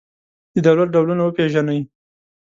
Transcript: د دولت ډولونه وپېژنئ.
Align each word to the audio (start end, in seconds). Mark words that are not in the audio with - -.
د 0.53 0.55
دولت 0.65 0.87
ډولونه 0.93 1.21
وپېژنئ. 1.23 1.79